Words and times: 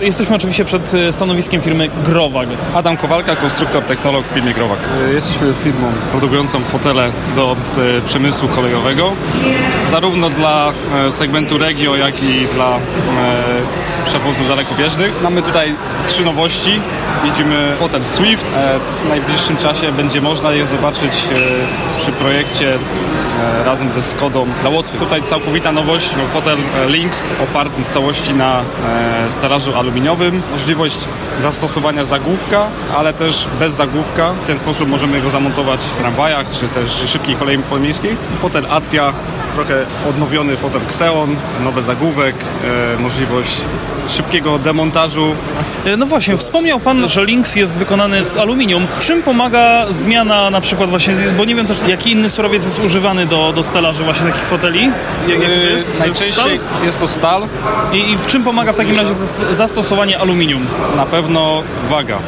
Jesteśmy 0.00 0.36
oczywiście 0.36 0.64
przed 0.64 0.94
e, 0.94 1.12
stanowiskiem 1.12 1.60
firmy 1.62 1.88
Growag. 2.04 2.48
Adam 2.74 2.96
Kowalka, 2.96 3.36
konstruktor, 3.36 3.82
technolog 3.84 4.26
w 4.26 4.34
firmie 4.34 4.54
Growak. 4.54 4.78
E, 5.08 5.12
Jesteśmy 5.12 5.54
firmą 5.64 5.92
produkującą 6.10 6.64
fotele 6.64 7.12
do 7.36 7.56
e, 7.98 8.00
przemysłu 8.02 8.48
kolejowego, 8.48 9.12
zarówno 9.90 10.30
dla 10.30 10.72
segmentu 11.10 11.58
regio, 11.58 11.96
jak 11.96 12.22
i 12.22 12.46
dla 12.54 12.78
przewozów 14.04 14.48
dalekobieżnych. 14.48 15.22
Mamy 15.22 15.42
tutaj 15.42 15.74
trzy 16.08 16.24
nowości. 16.24 16.80
Widzimy 17.24 17.72
fotel 17.78 18.04
Swift. 18.04 18.44
E, 18.56 18.78
W 19.04 19.08
najbliższym 19.08 19.56
czasie 19.56 19.92
będzie 19.92 20.20
można 20.20 20.52
je 20.52 20.66
zobaczyć 20.66 21.12
przy 21.98 22.12
projekcie 22.12 22.78
razem 23.64 23.92
ze 23.92 24.02
Skodą 24.02 24.46
dla 24.60 24.70
Łotwy. 24.70 24.98
Tutaj 24.98 25.22
całkowita 25.22 25.72
nowość, 25.72 26.10
no, 26.16 26.22
fotel 26.22 26.58
e, 26.82 26.88
Lynx 26.90 27.34
oparty 27.42 27.82
w 27.82 27.88
całości 27.88 28.34
na 28.34 28.60
e, 28.60 29.32
stelażu 29.32 29.74
aluminiowym. 29.74 30.42
Możliwość 30.52 30.98
zastosowania 31.42 32.04
zagłówka, 32.04 32.66
ale 32.96 33.12
też 33.12 33.48
bez 33.58 33.74
zagłówka. 33.74 34.32
W 34.32 34.46
ten 34.46 34.58
sposób 34.58 34.88
możemy 34.88 35.20
go 35.20 35.30
zamontować 35.30 35.80
w 35.80 35.96
tramwajach, 35.96 36.46
czy 36.60 36.68
też 36.68 37.10
szybkiej 37.10 37.36
kolei 37.36 37.58
miejskiej. 37.80 38.16
Fotel 38.40 38.66
Atria, 38.70 39.12
trochę 39.54 39.86
odnowiony 40.08 40.56
fotel 40.56 40.82
Xeon, 40.82 41.36
nowy 41.64 41.82
zagłówek, 41.82 42.34
e, 42.96 43.02
możliwość 43.02 43.60
szybkiego 44.08 44.58
demontażu 44.58 45.34
E, 45.84 45.96
No 45.96 46.06
właśnie, 46.06 46.36
wspomniał 46.36 46.80
Pan, 46.80 47.08
że 47.08 47.24
Lynx 47.24 47.56
jest 47.56 47.78
wykonany 47.78 48.24
z 48.24 48.36
aluminium. 48.36 48.84
Czym 49.00 49.22
pomaga 49.22 49.86
zmiana 49.90 50.50
na 50.50 50.60
przykład 50.60 50.90
właśnie, 50.90 51.14
bo 51.36 51.44
nie 51.44 51.54
wiem 51.54 51.66
też 51.66 51.80
jaki 51.88 52.12
inny 52.12 52.28
surowiec 52.28 52.64
jest 52.64 52.80
używany 52.84 53.26
do, 53.26 53.52
do 53.52 53.62
stelaży 53.62 54.04
właśnie 54.04 54.26
takich 54.26 54.44
foteli? 54.46 54.90
Jak, 55.28 55.40
jak 55.40 55.50
to 55.50 55.60
jest? 55.60 55.98
Najczęściej 55.98 56.58
Stal? 56.58 56.84
jest 56.84 57.00
to 57.00 57.08
stal, 57.08 57.42
I, 57.92 58.10
I 58.10 58.16
w 58.16 58.26
czym 58.26 58.44
pomaga 58.44 58.72
w 58.72 58.76
takim 58.76 58.96
razie 58.96 59.12
zas- 59.12 59.52
zastosowanie 59.54 60.18
aluminium? 60.18 60.66
na 60.96 61.06
pewno 61.06 61.62
waga. 61.90 62.18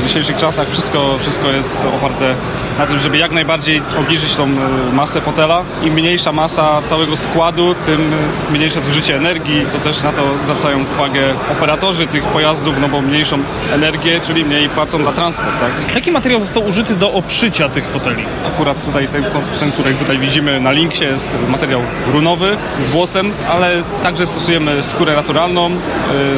W 0.00 0.06
dzisiejszych 0.06 0.36
czasach 0.36 0.68
wszystko, 0.68 1.18
wszystko 1.18 1.48
jest 1.48 1.84
oparte 1.96 2.34
na 2.78 2.86
tym, 2.86 2.98
żeby 2.98 3.18
jak 3.18 3.32
najbardziej 3.32 3.82
obniżyć 3.98 4.34
tą 4.34 4.44
e, 4.44 4.92
masę 4.92 5.20
fotela. 5.20 5.62
Im 5.82 5.92
mniejsza 5.94 6.32
masa 6.32 6.82
całego 6.82 7.16
składu, 7.16 7.74
tym 7.86 8.12
e, 8.48 8.52
mniejsze 8.52 8.80
zużycie 8.80 9.16
energii. 9.16 9.66
To 9.72 9.78
też 9.78 10.02
na 10.02 10.12
to 10.12 10.22
zwracają 10.44 10.84
uwagę 10.94 11.34
operatorzy 11.52 12.06
tych 12.06 12.24
pojazdów, 12.24 12.74
no 12.80 12.88
bo 12.88 13.00
mniejszą 13.00 13.38
energię, 13.74 14.20
czyli 14.26 14.44
mniej 14.44 14.68
płacą 14.68 15.04
za 15.04 15.12
transport, 15.12 15.60
tak? 15.60 15.94
Jaki 15.94 16.10
materiał 16.10 16.40
został 16.40 16.66
użyty 16.66 16.96
do 16.96 17.12
oprzycia 17.12 17.68
tych 17.68 17.88
foteli? 17.88 18.24
Akurat 18.54 18.84
tutaj 18.84 19.08
ten, 19.08 19.24
ten, 19.60 19.72
który 19.72 19.94
tutaj 19.94 20.18
widzimy 20.18 20.60
na 20.60 20.72
linksie 20.72 21.04
jest 21.04 21.36
materiał 21.48 21.80
runowy 22.12 22.56
z 22.80 22.88
włosem, 22.88 23.26
ale 23.50 23.82
także 24.02 24.26
stosujemy 24.26 24.82
skórę 24.82 25.16
naturalną, 25.16 25.66
y, 25.66 25.72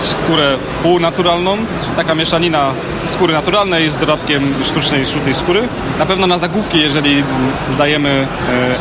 skórę 0.00 0.56
półnaturalną. 0.82 1.56
Taka 1.96 2.14
mieszanina 2.14 2.70
skóry 3.04 3.32
naturalnej 3.32 3.43
jest 3.78 4.00
dodatkiem 4.00 4.54
sztucznej, 4.64 5.06
sztutej 5.06 5.34
skóry. 5.34 5.68
Na 5.98 6.06
pewno 6.06 6.26
na 6.26 6.38
zagłówki, 6.38 6.80
jeżeli 6.80 7.24
dajemy 7.78 8.26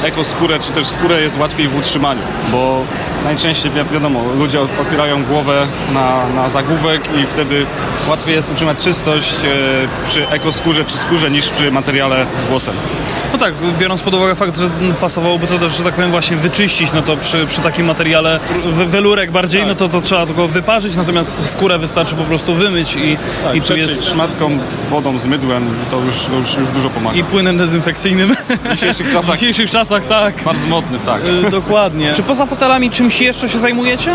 e, 0.04 0.08
ekoskórę 0.08 0.60
czy 0.60 0.72
też 0.72 0.88
skórę 0.88 1.22
jest 1.22 1.40
łatwiej 1.40 1.68
w 1.68 1.78
utrzymaniu, 1.78 2.22
bo 2.52 2.84
najczęściej 3.24 3.72
wi- 3.72 3.94
wiadomo, 3.94 4.22
ludzie 4.38 4.60
opierają 4.62 5.24
głowę 5.24 5.66
na, 5.94 6.30
na 6.36 6.50
zagłówek 6.50 7.10
i 7.20 7.24
wtedy 7.24 7.66
łatwiej 8.10 8.36
jest 8.36 8.52
utrzymać 8.52 8.78
czystość 8.84 9.34
e, 9.34 10.08
przy 10.10 10.30
ekoskórze 10.30 10.86
czy 10.86 10.98
skórze 10.98 11.32
niż 11.32 11.50
przy 11.50 11.72
materiale 11.72 12.26
z 12.38 12.42
włosem. 12.42 12.74
No 13.34 13.40
tak, 13.40 13.54
biorąc 13.80 14.02
pod 14.02 14.14
uwagę 14.14 14.36
fakt, 14.36 14.60
że 14.60 14.70
pasowałoby 15.00 15.48
to 15.48 15.60
też, 15.60 15.78
że 15.78 15.84
tak 15.84 15.94
powiem, 15.94 16.12
właśnie 16.12 16.38
wyczyścić, 16.38 16.94
no 16.94 17.02
to 17.02 17.18
przy, 17.18 17.46
przy 17.48 17.62
takim 17.62 17.86
materiale 17.86 18.40
we- 18.66 18.86
welurek 18.86 19.32
bardziej, 19.32 19.66
no 19.66 19.76
to, 19.76 19.90
to 19.90 20.02
trzeba 20.02 20.26
tylko 20.26 20.48
wyparzyć, 20.48 20.96
natomiast 20.96 21.50
skórę 21.50 21.78
wystarczy 21.80 22.16
po 22.16 22.24
prostu 22.24 22.54
wymyć 22.54 22.96
i, 22.96 23.18
Tak, 23.44 23.56
i 23.56 23.62
tu 23.62 23.76
jest 23.78 24.10
szmatką 24.10 24.60
z 24.74 24.90
wodą, 24.90 25.20
z 25.20 25.26
mydłem, 25.26 25.70
to 25.92 26.00
już, 26.00 26.16
to 26.16 26.32
już, 26.36 26.54
już 26.58 26.70
dużo 26.70 26.90
pomaga. 26.90 27.18
i 27.18 27.24
płynem 27.24 27.58
dezynfekcyjnym. 27.58 28.36
w 28.66 28.72
dzisiejszych 28.74 29.08
W 29.10 29.14
czasach 29.14 29.36
dzisiejszych 29.40 29.70
czasach, 29.72 30.06
tak. 30.06 30.44
bardzo 30.46 30.68
modny, 30.68 31.00
tak. 31.06 31.22
Y, 31.48 31.52
Dokładnie. 31.52 32.14
Czy 32.14 32.24
poza 32.24 32.46
fotelami 32.46 32.92
czymś 32.92 33.13
jeszcze 33.22 33.50
się 33.50 33.60
zajmujecie? 33.60 34.12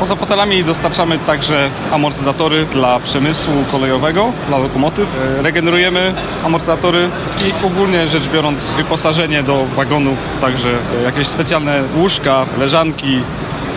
Poza 0.00 0.16
fotelami 0.16 0.64
dostarczamy 0.64 1.18
także 1.18 1.70
amortyzatory 1.92 2.66
dla 2.66 3.00
przemysłu 3.00 3.52
kolejowego, 3.72 4.32
dla 4.48 4.58
lokomotyw. 4.58 5.08
E, 5.38 5.42
Regenerujemy 5.42 6.14
amortyzatory 6.44 7.08
i 7.46 7.66
ogólnie 7.66 8.08
rzecz 8.08 8.28
biorąc 8.28 8.70
wyposażenie 8.70 9.42
do 9.42 9.64
wagonów, 9.76 10.18
także 10.40 10.68
jakieś 11.04 11.26
specjalne 11.26 11.82
łóżka, 11.96 12.46
leżanki. 12.58 13.20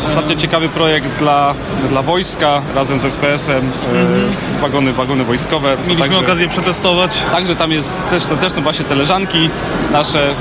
Ostatnio 0.08 0.36
ciekawy 0.36 0.70
projekt 0.70 1.08
dla, 1.20 1.54
dla 1.90 2.02
wojska 2.02 2.62
razem 2.76 3.00
z 3.00 3.02
FPS-em, 3.02 3.72
e, 4.58 4.62
wagony, 4.62 4.94
wagony 4.94 5.24
wojskowe. 5.24 5.78
Mieliśmy 5.88 6.04
Także- 6.10 6.20
okazję 6.20 6.48
przetestować. 6.48 7.12
Także 7.32 7.56
tam 7.56 7.72
jest 7.72 8.10
też, 8.10 8.26
to 8.26 8.36
też 8.38 8.54
są 8.54 8.62
właśnie 8.62 8.86
te 8.86 8.96
leżanki 8.96 9.50
nasze 9.92 10.30
e, 10.30 10.34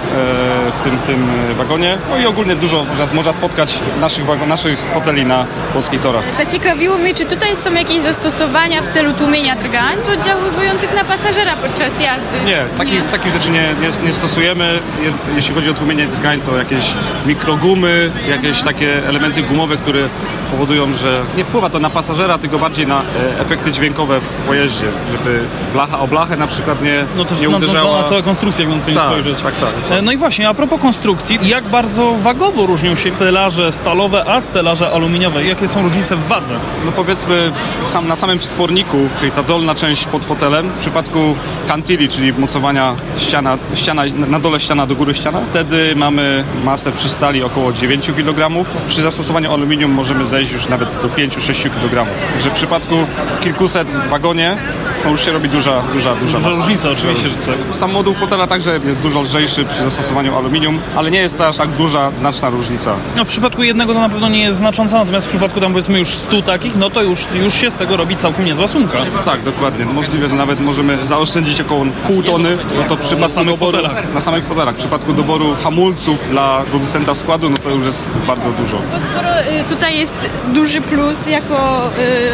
w 0.78 0.80
tym, 0.84 0.96
w 0.96 1.02
tym 1.02 1.28
wagonie. 1.58 1.98
No 2.10 2.18
i 2.18 2.26
ogólnie 2.26 2.54
dużo 2.56 2.84
nas 2.98 3.14
można 3.14 3.32
spotkać 3.32 3.78
naszych, 4.00 4.24
wagon, 4.24 4.48
naszych 4.48 4.78
hoteli 4.94 5.26
na 5.26 5.44
polskich 5.72 6.00
torach. 6.02 6.24
Zaciekawiło 6.44 6.98
mnie, 6.98 7.14
czy 7.14 7.26
tutaj 7.26 7.56
są 7.56 7.74
jakieś 7.74 8.02
zastosowania 8.02 8.82
w 8.82 8.88
celu 8.88 9.12
tłumienia 9.14 9.56
drgań 9.56 9.96
oddziaływujących 10.18 10.94
na 10.94 11.04
pasażera 11.04 11.56
podczas 11.56 12.00
jazdy. 12.00 12.36
Nie, 12.46 12.64
takich, 12.78 13.10
takich 13.10 13.32
rzeczy 13.32 13.50
nie, 13.50 13.74
nie, 13.80 14.06
nie 14.06 14.14
stosujemy. 14.14 14.78
Je, 15.02 15.12
jeśli 15.36 15.54
chodzi 15.54 15.70
o 15.70 15.74
tłumienie 15.74 16.06
drgań, 16.06 16.40
to 16.40 16.56
jakieś 16.58 16.84
mikrogumy, 17.26 18.10
jakieś 18.28 18.62
takie 18.62 19.08
elementy 19.08 19.42
gumowe, 19.52 19.76
które 19.76 20.08
powodują, 20.50 20.86
że 20.96 21.20
nie 21.36 21.44
wpływa 21.44 21.70
to 21.70 21.78
na 21.78 21.90
pasażera, 21.90 22.38
tylko 22.38 22.58
bardziej 22.58 22.86
na 22.86 23.00
e, 23.00 23.40
efekty 23.40 23.72
dźwiękowe 23.72 24.20
w 24.20 24.34
pojeździe, 24.34 24.86
żeby 25.10 25.40
blacha 25.72 25.98
o 26.00 26.06
blachę 26.08 26.36
na 26.36 26.46
przykład 26.46 26.82
nie, 26.82 27.04
No 27.16 27.24
też 27.24 27.40
nie 27.40 27.48
uderzała. 27.48 27.98
na 27.98 28.04
całą 28.04 28.22
konstrukcję, 28.22 28.64
jak 28.64 28.74
na 28.74 28.84
to 28.84 28.91
nie 28.91 28.96
Tak, 28.96 29.06
spojrzeć. 29.06 29.41
tak, 29.41 29.54
tak. 29.54 29.98
E, 29.98 30.02
No 30.02 30.12
i 30.12 30.16
właśnie, 30.16 30.48
a 30.48 30.54
propos 30.54 30.80
konstrukcji, 30.80 31.38
jak 31.42 31.68
bardzo 31.68 32.12
wagowo 32.14 32.66
różnią 32.66 32.94
się 32.94 33.10
stelaże 33.10 33.72
stalowe, 33.72 34.24
a 34.30 34.41
stelaże 34.41 34.91
aluminiowe? 34.92 35.44
Jakie 35.44 35.68
są 35.68 35.82
różnice 35.82 36.16
w 36.16 36.26
wadze? 36.26 36.54
No 36.86 36.92
powiedzmy 36.92 37.52
sam, 37.86 38.08
na 38.08 38.16
samym 38.16 38.38
wsporniku, 38.38 38.96
czyli 39.18 39.30
ta 39.30 39.42
dolna 39.42 39.74
część 39.74 40.04
pod 40.04 40.24
fotelem, 40.24 40.70
w 40.70 40.78
przypadku 40.78 41.36
cantilli, 41.68 42.08
czyli 42.08 42.32
mocowania 42.32 42.94
ściana, 43.18 43.58
ściana, 43.74 44.02
na 44.28 44.41
dole 44.41 44.60
ściana, 44.60 44.86
do 44.86 44.94
góry 44.94 45.14
ściana, 45.14 45.38
wtedy 45.50 45.96
mamy 45.96 46.44
masę 46.64 46.92
przy 46.92 47.08
stali 47.08 47.42
około 47.42 47.72
9 47.72 48.06
kg. 48.16 48.64
Przy 48.88 49.02
zastosowaniu 49.02 49.41
aluminium 49.50 49.91
możemy 49.91 50.26
zejść 50.26 50.53
już 50.53 50.69
nawet 50.69 50.88
do 51.03 51.08
5-6 51.08 51.62
kg. 51.62 52.06
Także 52.32 52.50
w 52.50 52.53
przypadku 52.53 52.94
kilkuset 53.41 53.88
w 53.88 54.08
wagonie 54.08 54.56
no 55.04 55.10
już 55.10 55.24
się 55.24 55.32
robi 55.32 55.48
duża, 55.48 55.82
duża, 55.92 56.14
duża, 56.14 56.38
Duża 56.38 56.50
różnica, 56.50 56.90
oczywiście, 56.90 57.28
że 57.28 57.36
tak. 57.36 57.54
Sam 57.72 57.92
moduł 57.92 58.14
fotela 58.14 58.46
także 58.46 58.80
jest 58.86 59.02
dużo 59.02 59.22
lżejszy 59.22 59.64
przy 59.64 59.82
zastosowaniu 59.84 60.36
aluminium, 60.36 60.80
ale 60.96 61.10
nie 61.10 61.18
jest 61.18 61.38
to 61.38 61.48
aż 61.48 61.56
tak 61.56 61.70
duża, 61.70 62.10
znaczna 62.10 62.50
różnica. 62.50 62.94
No 63.16 63.24
w 63.24 63.28
przypadku 63.28 63.62
jednego 63.62 63.94
to 63.94 64.00
na 64.00 64.08
pewno 64.08 64.28
nie 64.28 64.42
jest 64.42 64.58
znacząca, 64.58 64.98
natomiast 64.98 65.26
w 65.26 65.28
przypadku 65.30 65.60
tam 65.60 65.72
powiedzmy 65.72 65.98
już 65.98 66.14
100 66.14 66.42
takich, 66.42 66.76
no 66.76 66.91
to 66.91 67.02
już, 67.02 67.26
już 67.34 67.54
się 67.54 67.70
z 67.70 67.76
tego 67.76 67.96
robi 67.96 68.16
całkiem 68.16 68.44
niezła 68.44 68.68
sumka. 68.68 68.98
Tak, 69.24 69.42
dokładnie. 69.42 69.84
Możliwe, 69.84 70.28
że 70.28 70.34
nawet 70.34 70.60
możemy 70.60 71.06
zaoszczędzić 71.06 71.60
około 71.60 71.84
pół 72.06 72.22
tony, 72.22 72.58
no 72.76 72.82
to 72.88 72.96
w 72.96 73.00
przypadku 73.00 73.34
samych 73.34 73.54
doboru, 73.54 73.78
fotelach. 73.78 74.15
na 74.15 74.21
samych 74.21 74.44
fotelach. 74.44 74.74
W 74.74 74.78
przypadku 74.78 75.12
doboru 75.12 75.54
hamulców 75.65 76.28
dla 76.30 76.62
producenta 76.71 77.15
składu, 77.15 77.50
no 77.50 77.56
to 77.56 77.71
już 77.71 77.84
jest 77.84 78.18
bardzo 78.18 78.50
dużo. 78.50 78.77
Bo 78.92 79.00
skoro 79.00 79.41
y, 79.41 79.65
tutaj 79.68 79.98
jest 79.98 80.16
duży 80.54 80.80
plus 80.80 81.27
jako 81.27 81.86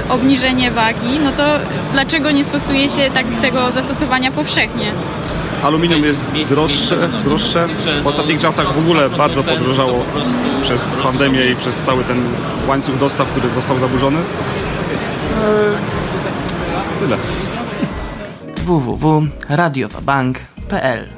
y, 0.09 0.13
obniżenie 0.13 0.71
wagi, 0.71 1.19
no 1.25 1.33
to 1.33 1.43
dlaczego 1.93 2.31
nie 2.31 2.45
stosuje 2.59 2.91
się 2.91 3.11
tak, 3.11 3.27
tego 3.41 3.73
zastosowania 3.73 4.31
powszechnie? 4.31 4.93
Aluminium 5.63 6.05
jest 6.05 6.33
droższe, 6.49 7.09
droższe. 7.25 7.69
W 8.03 8.07
ostatnich 8.07 8.41
czasach 8.41 8.73
w 8.73 8.79
ogóle 8.79 9.11
bardzo 9.11 9.43
podrożało 9.43 10.05
przez 10.63 10.95
pandemię 11.03 11.51
i 11.51 11.57
przez 11.57 11.83
cały 11.83 12.05
ten 12.05 12.23
łańcuch 12.69 12.99
dostaw, 12.99 13.29
który 13.29 13.49
został 13.49 13.79
zaburzony. 13.79 14.19
Eee, 14.19 14.25
tyle. 17.01 17.17
www.radiowabank.pl 18.67 21.18